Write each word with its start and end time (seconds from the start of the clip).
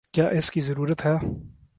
کیا 0.13 0.27
اس 0.27 0.51
کی 0.51 0.61
ضرورت 0.61 1.05
ہے؟ 1.05 1.15